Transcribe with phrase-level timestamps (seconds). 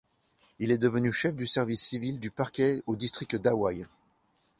[0.57, 3.85] Il est devenu chef du service civil du Parquet au district d'Hawaï.